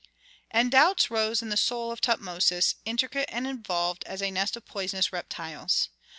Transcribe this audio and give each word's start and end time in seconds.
And 0.49 0.71
doubts 0.71 1.11
rose 1.11 1.43
in 1.43 1.49
the 1.49 1.55
soul 1.55 1.91
of 1.91 2.01
Tutmosis, 2.01 2.73
intricate 2.85 3.29
and 3.31 3.45
involved 3.45 4.01
as 4.07 4.19
a 4.23 4.31
nest 4.31 4.57
of 4.57 4.65
poisonous 4.65 5.13
reptiles. 5.13 5.89